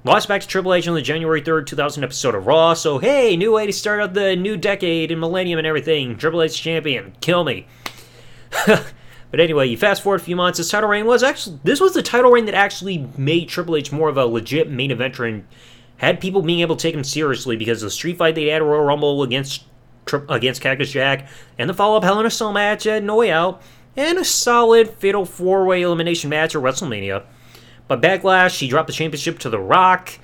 Lost 0.05 0.27
back 0.27 0.41
to 0.41 0.47
Triple 0.47 0.73
H 0.73 0.85
on 0.85 0.95
the 0.95 1.01
January 1.01 1.41
3rd, 1.41 1.65
2000 1.65 2.03
episode 2.03 2.35
of 2.35 2.45
Raw. 2.45 2.73
So 2.73 2.97
hey, 2.97 3.37
new 3.37 3.53
way 3.53 3.65
to 3.65 3.71
start 3.71 4.01
out 4.01 4.13
the 4.13 4.35
new 4.35 4.57
decade 4.57 5.11
and 5.11 5.21
millennium 5.21 5.59
and 5.59 5.65
everything. 5.65 6.17
Triple 6.17 6.41
H 6.41 6.61
champion, 6.61 7.15
kill 7.21 7.45
me. 7.45 7.67
but 8.67 9.39
anyway, 9.39 9.67
you 9.67 9.77
fast 9.77 10.03
forward 10.03 10.19
a 10.19 10.23
few 10.25 10.35
months. 10.35 10.57
This 10.57 10.69
title 10.69 10.89
reign 10.89 11.05
was 11.05 11.23
actually 11.23 11.57
this 11.63 11.79
was 11.79 11.93
the 11.93 12.01
title 12.01 12.31
reign 12.31 12.43
that 12.47 12.53
actually 12.53 13.07
made 13.17 13.47
Triple 13.47 13.77
H 13.77 13.93
more 13.93 14.09
of 14.09 14.17
a 14.17 14.25
legit 14.25 14.69
main 14.69 14.91
eventer 14.91 15.25
and 15.25 15.47
had 15.95 16.19
people 16.19 16.41
being 16.41 16.59
able 16.59 16.75
to 16.75 16.81
take 16.81 16.93
him 16.93 17.05
seriously 17.05 17.55
because 17.55 17.81
of 17.81 17.87
the 17.87 17.91
street 17.91 18.17
fight 18.17 18.35
they 18.35 18.47
had 18.47 18.61
at 18.61 18.65
Royal 18.65 18.83
Rumble 18.83 19.23
against 19.23 19.63
against 20.27 20.59
Cactus 20.59 20.91
Jack 20.91 21.29
and 21.57 21.69
the 21.69 21.73
follow 21.73 21.95
up 21.95 22.03
Hell 22.03 22.19
in 22.19 22.25
a 22.25 22.29
Cell 22.29 22.51
match 22.51 22.85
at 22.85 23.03
No 23.03 23.15
Way 23.15 23.31
Out 23.31 23.61
and 23.95 24.17
a 24.17 24.25
solid 24.25 24.89
fatal 24.89 25.23
four 25.23 25.65
way 25.65 25.81
elimination 25.81 26.29
match 26.29 26.57
at 26.57 26.61
WrestleMania. 26.61 27.23
But 27.93 28.01
Backlash, 28.01 28.57
he 28.57 28.67
dropped 28.67 28.87
the 28.87 28.93
championship 28.93 29.37
to 29.39 29.51
The 29.51 29.59
Rock. 29.59 30.17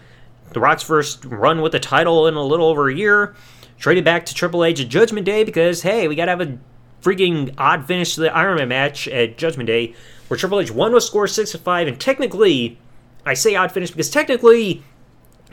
The 0.54 0.60
Rock's 0.60 0.82
first 0.82 1.24
run 1.24 1.62
with 1.62 1.72
the 1.72 1.80
title 1.80 2.26
in 2.26 2.34
a 2.34 2.42
little 2.42 2.66
over 2.66 2.90
a 2.90 2.96
year. 2.96 3.36
Traded 3.78 4.04
back 4.04 4.26
to 4.26 4.34
Triple 4.34 4.66
H 4.66 4.82
at 4.82 4.88
Judgment 4.88 5.24
Day 5.24 5.44
because, 5.44 5.84
hey, 5.84 6.08
we 6.08 6.16
gotta 6.16 6.32
have 6.32 6.42
a 6.42 6.58
freaking 7.04 7.54
odd 7.60 7.86
finish 7.86 8.16
to 8.16 8.22
the 8.22 8.36
Iron 8.36 8.58
Man 8.58 8.70
match 8.70 9.08
at 9.08 9.38
Judgment 9.38 9.68
Day, 9.68 9.94
where 10.30 10.38
Triple 10.40 10.60
H 10.60 10.72
won 10.72 10.94
with 10.94 11.04
score 11.04 11.28
6 11.28 11.52
to 11.52 11.60
5, 11.60 11.88
and 11.88 12.02
technically, 12.02 12.80
I 13.24 13.36
say 13.36 13.54
odd 13.54 13.72
finish 13.72 13.92
because 13.92 14.10
technically, 14.10 14.82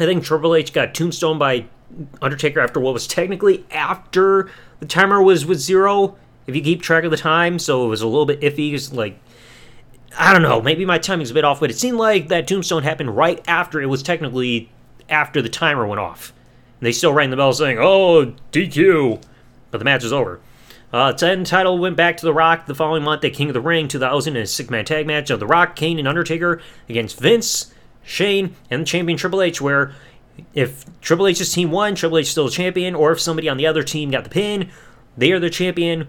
I 0.00 0.06
think 0.06 0.24
Triple 0.24 0.54
H 0.54 0.72
got 0.72 0.94
tombstone 0.94 1.38
by 1.38 1.66
Undertaker 2.22 2.60
after 2.60 2.80
what 2.80 2.94
was 2.94 3.06
technically 3.06 3.66
after 3.70 4.50
the 4.80 4.86
timer 4.86 5.22
was 5.22 5.44
with 5.44 5.58
zero 5.58 6.16
if 6.46 6.56
you 6.56 6.62
keep 6.62 6.80
track 6.80 7.04
of 7.04 7.10
the 7.10 7.18
time, 7.18 7.58
so 7.58 7.84
it 7.84 7.88
was 7.88 8.00
a 8.00 8.06
little 8.06 8.24
bit 8.24 8.40
iffy. 8.40 8.72
Cause 8.72 8.94
like, 8.94 9.18
I 10.18 10.32
don't 10.32 10.42
know, 10.42 10.62
maybe 10.62 10.84
my 10.84 10.98
timing's 10.98 11.30
a 11.30 11.34
bit 11.34 11.44
off, 11.44 11.60
but 11.60 11.70
it 11.70 11.78
seemed 11.78 11.98
like 11.98 12.28
that 12.28 12.48
tombstone 12.48 12.82
happened 12.82 13.16
right 13.16 13.42
after 13.46 13.80
it 13.80 13.86
was 13.86 14.02
technically 14.02 14.70
after 15.10 15.42
the 15.42 15.48
timer 15.48 15.86
went 15.86 16.00
off. 16.00 16.32
And 16.80 16.86
they 16.86 16.92
still 16.92 17.12
rang 17.12 17.30
the 17.30 17.36
bell 17.36 17.52
saying, 17.52 17.78
"Oh, 17.78 18.34
DQ," 18.52 19.20
but 19.70 19.78
the 19.78 19.84
match 19.84 20.02
was 20.02 20.12
over. 20.12 20.40
Uh, 20.92 21.12
10 21.12 21.44
title 21.44 21.78
went 21.78 21.96
back 21.96 22.16
to 22.16 22.24
The 22.24 22.32
Rock 22.32 22.66
the 22.66 22.74
following 22.74 23.02
month 23.02 23.24
at 23.24 23.34
King 23.34 23.48
of 23.48 23.54
the 23.54 23.60
Ring 23.60 23.88
2000 23.88 24.36
in 24.36 24.42
a 24.42 24.46
six 24.46 24.70
man 24.70 24.84
tag 24.84 25.06
match 25.06 25.30
of 25.30 25.40
The 25.40 25.46
Rock, 25.46 25.76
Kane, 25.76 25.98
and 25.98 26.08
Undertaker 26.08 26.62
against 26.88 27.18
Vince, 27.18 27.72
Shane, 28.02 28.54
and 28.70 28.82
the 28.82 28.86
champion 28.86 29.18
Triple 29.18 29.42
H, 29.42 29.60
where 29.60 29.92
if 30.54 30.84
Triple 31.00 31.26
H's 31.26 31.52
team 31.52 31.70
won, 31.70 31.94
Triple 31.94 32.18
H 32.18 32.30
still 32.30 32.48
champion, 32.48 32.94
or 32.94 33.12
if 33.12 33.20
somebody 33.20 33.48
on 33.48 33.56
the 33.56 33.66
other 33.66 33.82
team 33.82 34.10
got 34.10 34.24
the 34.24 34.30
pin, 34.30 34.70
they 35.16 35.32
are 35.32 35.40
the 35.40 35.50
champion. 35.50 36.08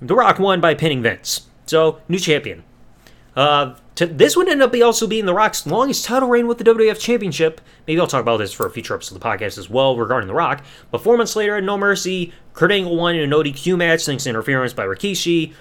The 0.00 0.14
Rock 0.14 0.38
won 0.38 0.60
by 0.60 0.74
pinning 0.74 1.02
Vince. 1.02 1.46
So, 1.66 2.00
new 2.08 2.18
champion. 2.18 2.64
Uh, 3.34 3.74
to, 3.94 4.06
this 4.06 4.36
would 4.36 4.48
end 4.48 4.62
up 4.62 4.74
also 4.82 5.06
being 5.06 5.26
The 5.26 5.34
Rock's 5.34 5.66
longest 5.66 6.04
title 6.04 6.28
reign 6.28 6.46
with 6.46 6.58
the 6.58 6.64
WWF 6.64 6.98
Championship. 6.98 7.60
Maybe 7.86 8.00
I'll 8.00 8.06
talk 8.06 8.22
about 8.22 8.38
this 8.38 8.52
for 8.52 8.66
a 8.66 8.70
future 8.70 8.94
episode 8.94 9.16
of 9.16 9.22
the 9.22 9.28
podcast 9.28 9.58
as 9.58 9.70
well 9.70 9.96
regarding 9.96 10.28
The 10.28 10.34
Rock. 10.34 10.64
But 10.90 11.02
four 11.02 11.16
months 11.16 11.36
later, 11.36 11.56
at 11.56 11.64
No 11.64 11.78
Mercy, 11.78 12.32
Kurt 12.54 12.72
Angle 12.72 12.96
won 12.96 13.14
in 13.14 13.22
a 13.22 13.26
no 13.26 13.42
DQ 13.42 13.76
match 13.76 14.04
thanks 14.04 14.24
to 14.24 14.30
interference 14.30 14.72
by 14.72 14.84
Rikishi, 14.84 15.54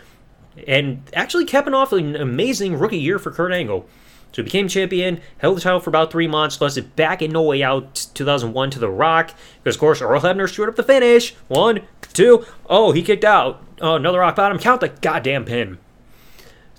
and 0.67 1.01
actually 1.13 1.45
capping 1.45 1.73
off 1.73 1.93
an 1.93 2.15
amazing 2.15 2.77
rookie 2.77 2.99
year 2.99 3.19
for 3.19 3.31
Kurt 3.31 3.53
Angle. 3.53 3.87
So 4.33 4.41
he 4.41 4.43
became 4.43 4.69
champion, 4.69 5.19
held 5.39 5.57
the 5.57 5.61
title 5.61 5.81
for 5.81 5.89
about 5.89 6.09
three 6.09 6.27
months, 6.27 6.59
lost 6.61 6.77
it 6.77 6.95
back 6.95 7.21
in 7.21 7.31
No 7.31 7.41
Way 7.41 7.63
Out 7.63 8.07
2001 8.13 8.71
to 8.71 8.79
The 8.79 8.89
Rock. 8.89 9.33
Because, 9.61 9.75
of 9.75 9.79
course, 9.81 10.01
Earl 10.01 10.21
Hebner 10.21 10.49
screwed 10.49 10.69
up 10.69 10.77
the 10.77 10.83
finish. 10.83 11.35
One, 11.49 11.81
two, 12.13 12.45
oh, 12.69 12.93
he 12.93 13.01
kicked 13.03 13.25
out. 13.25 13.61
Oh, 13.81 13.95
another 13.95 14.19
rock 14.19 14.37
bottom. 14.37 14.57
Count 14.57 14.79
the 14.79 14.89
goddamn 14.89 15.43
pin. 15.43 15.79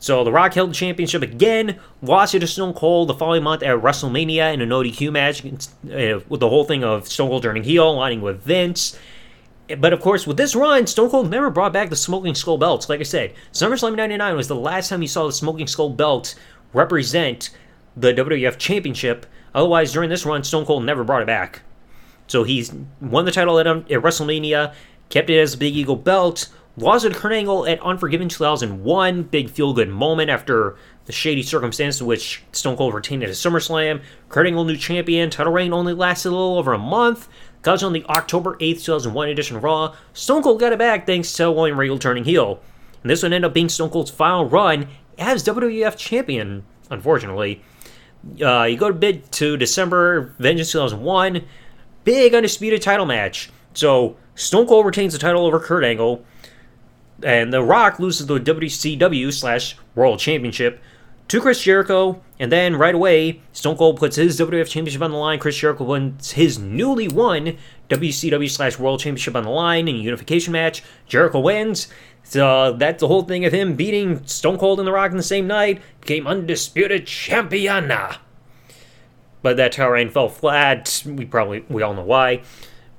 So 0.03 0.25
The 0.25 0.33
Rock 0.33 0.55
held 0.55 0.71
the 0.71 0.75
championship 0.75 1.23
again, 1.23 1.79
lost 2.03 2.35
it 2.35 2.41
to 2.41 2.47
Stone 2.49 2.75
Cold 2.75 3.09
the 3.09 3.15
following 3.15 3.45
month 3.45 3.63
at 3.63 3.79
WrestleMania 3.79 4.53
in 4.53 4.61
a 4.61 4.67
no 4.67 4.81
DQ 4.81 5.13
match 5.13 5.45
uh, 5.45 6.19
with 6.29 6.41
the 6.41 6.49
whole 6.49 6.65
thing 6.65 6.83
of 6.83 7.07
Stone 7.07 7.29
Cold 7.29 7.45
turning 7.45 7.63
heel, 7.63 7.89
aligning 7.89 8.21
with 8.21 8.43
Vince. 8.43 8.99
But 9.79 9.93
of 9.93 10.01
course, 10.01 10.27
with 10.27 10.37
this 10.37 10.57
run, 10.57 10.89
Stone 10.89 11.11
Cold 11.11 11.31
never 11.31 11.51
brought 11.51 11.73
back 11.73 11.89
the 11.89 11.95
Smoking 11.95 12.35
Skull 12.35 12.59
belts. 12.59 12.89
Like 12.89 12.99
I 12.99 13.05
said, 13.05 13.33
SummerSlam 13.53 13.95
99 13.95 14.35
was 14.35 14.49
the 14.49 14.57
last 14.57 14.89
time 14.89 15.03
you 15.03 15.09
saw 15.09 15.29
the 15.29 15.33
Smoking 15.33 15.69
Skull 15.69 15.91
belt 15.91 16.35
represent 16.73 17.51
the 17.97 18.13
WWF 18.13 18.59
Championship. 18.59 19.25
Otherwise, 19.55 19.93
during 19.93 20.11
this 20.11 20.27
run, 20.27 20.43
Stone 20.43 20.67
Cold 20.67 20.85
never 20.85 21.05
brought 21.05 21.23
it 21.23 21.27
back. 21.27 21.63
So 22.27 22.43
he's 22.43 22.75
won 23.01 23.25
the 23.25 23.31
title 23.31 23.57
at, 23.61 23.69
um, 23.69 23.87
at 23.89 24.03
WrestleMania, 24.03 24.75
kept 25.11 25.31
it 25.31 25.39
as 25.39 25.55
a 25.55 25.59
Big 25.59 25.77
Eagle 25.77 25.95
belt, 25.95 26.49
lost 26.77 27.05
it 27.05 27.15
Kurt 27.15 27.33
Angle 27.33 27.67
at 27.67 27.81
Unforgiven 27.81 28.29
2001, 28.29 29.25
big 29.25 29.51
feel 29.51 29.73
good 29.73 29.89
moment 29.89 30.31
after 30.31 30.77
the 31.05 31.13
shady 31.13 31.43
circumstances 31.43 32.01
in 32.01 32.07
which 32.07 32.43
Stone 32.53 32.77
Cold 32.77 32.95
retained 32.95 33.23
at 33.23 33.29
his 33.29 33.39
SummerSlam. 33.39 34.03
Kurt 34.29 34.47
Angle, 34.47 34.65
new 34.65 34.77
champion. 34.77 35.31
Title 35.31 35.53
reign 35.53 35.73
only 35.73 35.93
lasted 35.93 36.29
a 36.29 36.31
little 36.31 36.59
over 36.59 36.73
a 36.73 36.79
month. 36.79 37.29
Because 37.61 37.83
on 37.85 37.93
the 37.93 38.05
October 38.07 38.57
8th, 38.57 38.83
2001 38.83 39.29
edition 39.29 39.61
Raw, 39.61 39.95
Stone 40.15 40.43
Cold 40.43 40.59
got 40.59 40.73
it 40.73 40.79
back 40.79 41.07
thanks 41.07 41.33
to 41.35 41.51
William 41.51 41.79
Regal 41.79 41.99
turning 41.99 42.25
heel. 42.25 42.61
And 43.03 43.11
this 43.11 43.23
would 43.23 43.33
end 43.33 43.45
up 43.45 43.55
being 43.55 43.69
Stone 43.69 43.91
Cold's 43.91 44.11
final 44.11 44.49
run 44.49 44.89
as 45.19 45.45
WWF 45.45 45.97
champion, 45.97 46.65
unfortunately. 46.91 47.63
Uh, 48.41 48.65
you 48.65 48.77
go 48.77 48.89
to 48.89 48.95
bid 48.95 49.31
to 49.33 49.57
December, 49.57 50.35
Vengeance 50.39 50.73
2001, 50.73 51.45
big 52.05 52.35
undisputed 52.35 52.83
title 52.83 53.07
match. 53.07 53.51
So 53.75 54.17
Stone 54.35 54.67
Cold 54.67 54.87
retains 54.87 55.13
the 55.13 55.19
title 55.19 55.47
over 55.47 55.61
Kurt 55.61 55.85
Angle, 55.85 56.25
and 57.25 57.53
The 57.53 57.63
Rock 57.63 57.99
loses 57.99 58.27
the 58.27 58.39
WCW 58.39 59.33
slash 59.33 59.77
World 59.95 60.19
Championship 60.19 60.81
to 61.29 61.41
Chris 61.41 61.63
Jericho, 61.63 62.21
and 62.39 62.53
then 62.53 62.77
right 62.77 62.95
away, 62.95 63.41
Stone 63.53 63.79
Cold 63.79 63.97
puts 63.99 64.17
his 64.17 64.39
WWF 64.39 64.69
Championship 64.69 65.01
on 65.01 65.13
the 65.13 65.17
line. 65.17 65.39
Chris 65.39 65.57
Jericho 65.57 65.85
wins 65.85 66.33
his 66.33 66.59
newly 66.59 67.09
won 67.09 67.57
WCW 67.89 68.51
slash 68.51 68.79
World 68.79 69.01
Championship 69.01 69.35
on 69.35 69.45
the 69.45 69.51
line 69.51 69.89
in 69.89 69.97
a 69.97 69.99
unification 69.99 70.53
match. 70.53 70.83
Jericho 71.07 71.41
wins. 71.41 71.89
So 72.23 72.75
that's 72.75 73.01
the 73.01 73.09
whole 73.09 73.23
thing 73.23 73.45
of 73.45 73.53
him 73.53 73.77
beating 73.77 74.27
Stone 74.27 74.59
Cold 74.59 74.79
and 74.79 74.87
The 74.87 74.93
Rock 74.93 75.11
in 75.11 75.17
the 75.17 75.23
same 75.23 75.47
night. 75.47 75.81
Became 76.01 76.27
undisputed 76.27 77.07
champion. 77.07 77.91
But 79.41 79.57
that 79.57 79.73
title 79.73 79.93
reign 79.93 80.11
fell 80.11 80.29
flat. 80.29 81.03
We 81.07 81.25
probably 81.25 81.65
we 81.69 81.83
all 81.83 81.95
know 81.95 82.05
why. 82.05 82.43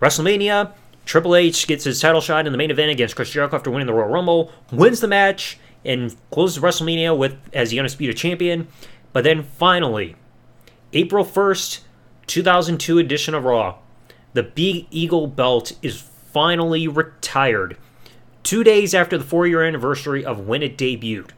WrestleMania. 0.01 0.73
Triple 1.05 1.35
H 1.35 1.67
gets 1.67 1.83
his 1.83 1.99
title 1.99 2.21
shot 2.21 2.45
in 2.45 2.51
the 2.51 2.57
main 2.57 2.71
event 2.71 2.91
against 2.91 3.15
Chris 3.15 3.31
Jericho 3.31 3.55
after 3.55 3.69
winning 3.69 3.87
the 3.87 3.93
Royal 3.93 4.09
Rumble. 4.09 4.51
Wins 4.71 4.99
the 4.99 5.07
match 5.07 5.57
and 5.85 6.15
closes 6.31 6.63
WrestleMania 6.63 7.17
with 7.17 7.37
as 7.53 7.69
the 7.69 7.79
undisputed 7.79 8.17
champion. 8.17 8.67
But 9.11 9.23
then 9.23 9.43
finally, 9.43 10.15
April 10.93 11.25
1st, 11.25 11.81
2002 12.27 12.99
edition 12.99 13.35
of 13.35 13.43
Raw, 13.43 13.77
the 14.33 14.43
Big 14.43 14.87
Eagle 14.89 15.27
belt 15.27 15.73
is 15.81 16.01
finally 16.01 16.87
retired. 16.87 17.77
Two 18.41 18.63
days 18.63 18.93
after 18.93 19.17
the 19.17 19.23
four 19.23 19.45
year 19.45 19.63
anniversary 19.63 20.25
of 20.25 20.47
when 20.47 20.63
it 20.63 20.77
debuted. 20.77 21.31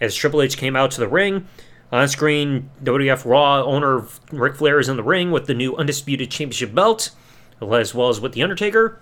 As 0.00 0.14
Triple 0.14 0.42
H 0.42 0.56
came 0.56 0.76
out 0.76 0.90
to 0.92 1.00
the 1.00 1.08
ring, 1.08 1.46
on 1.92 2.06
screen, 2.08 2.70
WWF 2.84 3.24
Raw 3.24 3.64
owner 3.64 4.06
Ric 4.30 4.56
Flair 4.56 4.78
is 4.78 4.88
in 4.88 4.96
the 4.96 5.02
ring 5.02 5.30
with 5.30 5.46
the 5.46 5.54
new 5.54 5.74
Undisputed 5.76 6.30
Championship 6.30 6.74
belt, 6.74 7.10
as 7.60 7.94
well 7.94 8.08
as 8.08 8.20
with 8.20 8.32
The 8.32 8.42
Undertaker. 8.42 8.98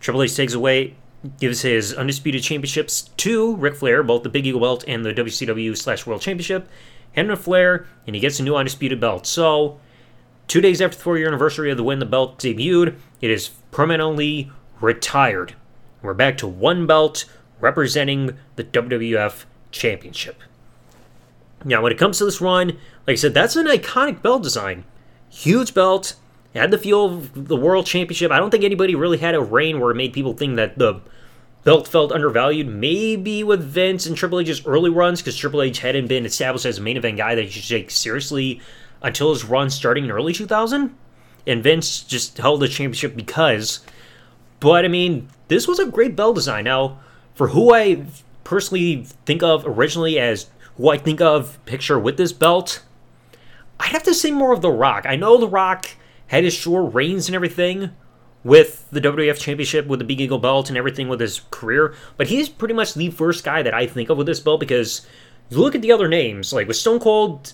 Triple 0.00 0.22
H 0.22 0.34
takes 0.34 0.54
away 0.54 0.96
gives 1.38 1.62
his 1.62 1.92
undisputed 1.94 2.42
championships 2.42 3.02
to 3.18 3.54
Ric 3.56 3.76
Flair, 3.76 4.02
both 4.02 4.22
the 4.22 4.28
Big 4.28 4.46
Eagle 4.46 4.60
belt 4.60 4.84
and 4.88 5.04
the 5.04 5.12
WCW 5.12 5.76
slash 5.76 6.06
World 6.06 6.22
Championship, 6.22 6.68
him 7.12 7.34
Flair, 7.36 7.86
and 8.06 8.16
he 8.16 8.20
gets 8.20 8.40
a 8.40 8.42
new 8.42 8.56
undisputed 8.56 9.00
belt. 9.00 9.26
So, 9.26 9.78
two 10.48 10.60
days 10.60 10.80
after 10.80 10.96
the 10.96 11.02
four 11.02 11.18
year 11.18 11.28
anniversary 11.28 11.70
of 11.70 11.76
the 11.76 11.84
when 11.84 11.98
the 11.98 12.06
belt 12.06 12.38
debuted, 12.38 12.96
it 13.20 13.30
is 13.30 13.50
permanently 13.70 14.50
retired. 14.80 15.54
We're 16.02 16.14
back 16.14 16.38
to 16.38 16.46
one 16.46 16.86
belt 16.86 17.26
representing 17.60 18.38
the 18.56 18.64
WWF 18.64 19.44
Championship. 19.70 20.40
Now, 21.64 21.82
when 21.82 21.92
it 21.92 21.98
comes 21.98 22.16
to 22.18 22.24
this 22.24 22.40
run, 22.40 22.68
like 23.06 23.14
I 23.14 23.14
said, 23.16 23.34
that's 23.34 23.56
an 23.56 23.66
iconic 23.66 24.22
belt 24.22 24.42
design. 24.42 24.84
Huge 25.28 25.74
belt, 25.74 26.14
it 26.52 26.58
had 26.58 26.70
the 26.70 26.78
feel 26.78 27.04
of 27.04 27.48
the 27.48 27.56
World 27.56 27.86
Championship. 27.86 28.32
I 28.32 28.38
don't 28.38 28.50
think 28.50 28.64
anybody 28.64 28.94
really 28.94 29.18
had 29.18 29.34
a 29.34 29.40
reign 29.40 29.78
where 29.78 29.90
it 29.90 29.96
made 29.96 30.12
people 30.12 30.32
think 30.32 30.56
that 30.56 30.78
the 30.78 31.00
belt 31.62 31.86
felt 31.86 32.10
undervalued. 32.10 32.66
Maybe 32.66 33.44
with 33.44 33.62
Vince 33.62 34.06
and 34.06 34.16
Triple 34.16 34.40
H's 34.40 34.66
early 34.66 34.90
runs, 34.90 35.20
because 35.20 35.36
Triple 35.36 35.62
H 35.62 35.78
hadn't 35.78 36.08
been 36.08 36.26
established 36.26 36.66
as 36.66 36.78
a 36.78 36.82
main 36.82 36.96
event 36.96 37.18
guy 37.18 37.34
that 37.34 37.44
you 37.44 37.50
should 37.50 37.68
take 37.68 37.90
seriously 37.90 38.60
until 39.02 39.32
his 39.32 39.44
run 39.44 39.70
starting 39.70 40.04
in 40.04 40.10
early 40.10 40.32
2000. 40.32 40.94
And 41.46 41.62
Vince 41.62 42.02
just 42.02 42.38
held 42.38 42.60
the 42.60 42.68
championship 42.68 43.16
because. 43.16 43.80
But 44.58 44.84
I 44.84 44.88
mean, 44.88 45.28
this 45.48 45.66
was 45.66 45.78
a 45.78 45.86
great 45.86 46.16
belt 46.16 46.34
design. 46.34 46.64
Now, 46.64 46.98
for 47.34 47.48
who 47.48 47.72
I 47.74 48.04
personally 48.44 49.06
think 49.24 49.42
of 49.42 49.64
originally 49.66 50.18
as 50.18 50.48
who 50.76 50.90
I 50.90 50.98
think 50.98 51.20
of 51.20 51.64
picture 51.64 51.98
with 51.98 52.16
this 52.16 52.32
belt, 52.32 52.82
I'd 53.78 53.92
have 53.92 54.02
to 54.02 54.14
say 54.14 54.30
more 54.30 54.52
of 54.52 54.60
The 54.60 54.70
Rock. 54.70 55.06
I 55.06 55.16
know 55.16 55.38
The 55.38 55.48
Rock 55.48 55.86
had 56.30 56.44
his 56.44 56.54
sure 56.54 56.84
reigns 56.84 57.28
and 57.28 57.34
everything 57.34 57.90
with 58.44 58.88
the 58.90 59.00
WWF 59.00 59.40
Championship, 59.40 59.88
with 59.88 59.98
the 59.98 60.04
Big 60.04 60.20
Eagle 60.20 60.38
belt, 60.38 60.68
and 60.68 60.78
everything 60.78 61.08
with 61.08 61.20
his 61.20 61.40
career. 61.50 61.92
But 62.16 62.28
he's 62.28 62.48
pretty 62.48 62.72
much 62.72 62.94
the 62.94 63.10
first 63.10 63.42
guy 63.42 63.62
that 63.62 63.74
I 63.74 63.88
think 63.88 64.08
of 64.10 64.16
with 64.16 64.28
this 64.28 64.38
belt 64.38 64.60
because 64.60 65.04
you 65.48 65.58
look 65.58 65.74
at 65.74 65.82
the 65.82 65.90
other 65.90 66.06
names, 66.06 66.52
like 66.52 66.68
with 66.68 66.76
Stone 66.76 67.00
Cold. 67.00 67.52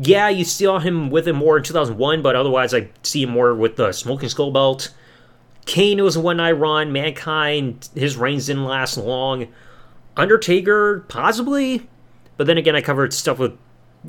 Yeah, 0.00 0.30
you 0.30 0.44
saw 0.44 0.78
him 0.78 1.10
with 1.10 1.28
him 1.28 1.36
more 1.36 1.58
in 1.58 1.62
2001, 1.62 2.22
but 2.22 2.34
otherwise 2.34 2.72
I 2.72 2.88
see 3.02 3.22
him 3.22 3.30
more 3.30 3.54
with 3.54 3.76
the 3.76 3.92
Smoking 3.92 4.30
Skull 4.30 4.50
belt. 4.50 4.94
Kane 5.66 6.02
was 6.02 6.16
one 6.16 6.38
night 6.38 6.52
run. 6.52 6.92
Mankind, 6.92 7.90
his 7.94 8.16
reigns 8.16 8.46
didn't 8.46 8.64
last 8.64 8.96
long. 8.96 9.48
Undertaker, 10.16 11.04
possibly. 11.08 11.86
But 12.38 12.46
then 12.46 12.56
again, 12.56 12.76
I 12.76 12.80
covered 12.80 13.12
stuff 13.12 13.38
with 13.38 13.58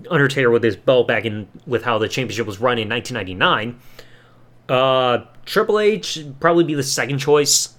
Undertaker 0.09 0.49
with 0.49 0.63
his 0.63 0.75
belt 0.75 1.07
back 1.07 1.25
in 1.25 1.47
with 1.65 1.83
how 1.83 1.97
the 1.97 2.07
championship 2.07 2.45
was 2.45 2.59
run 2.59 2.77
in 2.77 2.89
1999. 2.89 3.79
Uh, 4.69 5.25
Triple 5.45 5.79
H 5.79 6.25
probably 6.39 6.63
be 6.63 6.73
the 6.73 6.83
second 6.83 7.19
choice, 7.19 7.75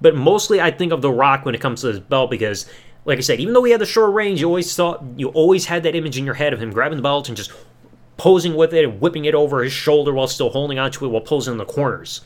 but 0.00 0.16
mostly 0.16 0.60
I 0.60 0.70
think 0.70 0.92
of 0.92 1.00
The 1.02 1.10
Rock 1.10 1.44
when 1.44 1.54
it 1.54 1.60
comes 1.60 1.82
to 1.82 1.88
his 1.88 2.00
belt 2.00 2.30
because, 2.30 2.66
like 3.04 3.18
I 3.18 3.20
said, 3.20 3.40
even 3.40 3.54
though 3.54 3.62
he 3.62 3.70
had 3.72 3.80
the 3.80 3.86
short 3.86 4.12
range, 4.12 4.40
you 4.40 4.48
always 4.48 4.74
thought 4.74 5.04
you 5.16 5.28
always 5.28 5.66
had 5.66 5.84
that 5.84 5.94
image 5.94 6.18
in 6.18 6.24
your 6.24 6.34
head 6.34 6.52
of 6.52 6.60
him 6.60 6.72
grabbing 6.72 6.96
the 6.96 7.02
belt 7.02 7.28
and 7.28 7.36
just 7.36 7.52
posing 8.16 8.54
with 8.56 8.72
it 8.72 8.84
and 8.84 9.00
whipping 9.00 9.24
it 9.24 9.34
over 9.34 9.62
his 9.62 9.72
shoulder 9.72 10.12
while 10.12 10.28
still 10.28 10.50
holding 10.50 10.78
onto 10.78 11.04
it 11.04 11.08
while 11.08 11.20
posing 11.20 11.52
in 11.52 11.58
the 11.58 11.64
corners. 11.64 12.22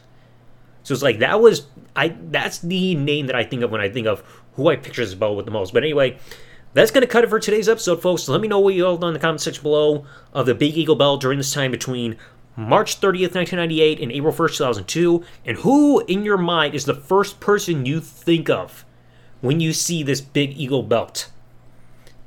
So 0.83 0.95
it's 0.95 1.03
like 1.03 1.19
that 1.19 1.41
was 1.41 1.67
I 1.95 2.17
that's 2.31 2.59
the 2.61 2.95
name 2.95 3.27
that 3.27 3.37
I 3.37 3.45
think 3.45 3.63
of 3.63 3.71
when 3.71 3.81
I 3.81 3.91
think 3.91 4.07
of 4.07 4.23
who 4.55 4.69
I 4.69 4.77
picture 4.77 5.05
this 5.05 5.15
belt 5.15 5.37
with 5.37 5.45
the 5.45 5.53
most. 5.53 5.75
But 5.75 5.83
anyway, 5.83 6.19
that's 6.75 6.91
going 6.91 7.03
to 7.03 7.09
cut 7.09 7.25
it 7.25 7.31
for 7.31 7.41
today's 7.41 7.69
episode, 7.69 8.03
folks. 8.03 8.29
Let 8.29 8.41
me 8.41 8.49
know 8.49 8.61
what 8.61 8.75
you 8.75 8.87
all 8.87 8.97
done 8.97 9.09
in 9.09 9.15
the 9.15 9.21
comment 9.21 9.41
section 9.41 9.63
below 9.63 10.05
of 10.33 10.47
the 10.47 10.55
Big 10.55 10.77
Eagle 10.77 10.97
Belt 10.97 11.21
during 11.21 11.39
this 11.39 11.53
time 11.53 11.71
between 11.71 12.17
March 12.57 13.01
30th, 13.01 13.35
1998 13.35 14.01
and 14.01 14.13
April 14.13 14.33
1st, 14.33 14.57
2002. 14.59 15.25
And 15.47 15.57
who 15.59 16.01
in 16.07 16.25
your 16.25 16.37
mind 16.37 16.75
is 16.75 16.85
the 16.85 16.95
first 16.95 17.41
person 17.41 17.87
you 17.87 18.01
think 18.01 18.51
of 18.51 18.85
when 19.41 19.61
you 19.61 19.73
see 19.73 20.03
this 20.03 20.21
Big 20.21 20.59
Eagle 20.59 20.83
Belt? 20.83 21.31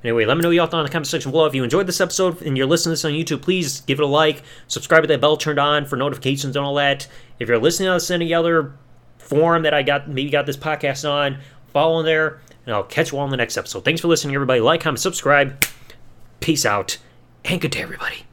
Anyway, 0.04 0.26
let 0.26 0.36
me 0.36 0.42
know 0.42 0.50
what 0.50 0.56
y'all 0.56 0.66
thought 0.66 0.80
in 0.80 0.86
the 0.86 0.92
comment 0.92 1.08
section 1.08 1.30
below. 1.30 1.46
If 1.46 1.54
you 1.54 1.64
enjoyed 1.64 1.86
this 1.86 2.02
episode 2.02 2.42
and 2.42 2.58
you're 2.58 2.66
listening 2.66 2.96
to 2.96 3.02
this 3.02 3.06
on 3.06 3.12
YouTube, 3.12 3.44
please 3.44 3.82
give 3.82 4.00
it 4.00 4.04
a 4.04 4.08
like, 4.08 4.42
subscribe 4.68 5.04
with 5.04 5.10
that 5.10 5.22
bell 5.22 5.38
turned 5.38 5.60
on 5.60 5.86
for 5.86 5.96
notifications 5.96 6.56
and 6.56 6.66
all 6.66 6.74
that. 6.76 7.08
If 7.38 7.48
you're 7.48 7.60
listening 7.60 7.90
on 7.90 8.00
any 8.10 8.34
other 8.34 8.74
forum 9.20 9.62
that 9.62 9.76
I 9.76 9.84
got, 9.84 10.10
maybe 10.10 10.32
got 10.32 10.48
this 10.48 10.58
podcast 10.58 11.08
on, 11.08 11.38
follow 11.68 12.02
there 12.02 12.42
and 12.66 12.76
I'll 12.76 12.84
catch 12.84 13.12
you 13.12 13.18
all 13.18 13.26
in 13.26 13.32
the 13.32 13.38
next 13.38 13.58
episode. 13.58 13.86
Thanks 13.86 14.02
for 14.02 14.08
listening, 14.08 14.36
everybody. 14.36 14.60
Like, 14.60 14.82
comment, 14.82 15.00
subscribe. 15.00 15.64
Peace 16.40 16.66
out, 16.66 16.98
and 17.46 17.62
good 17.62 17.72
day, 17.72 17.82
everybody. 17.82 18.26